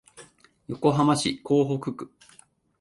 [0.67, 2.11] 横浜市港北区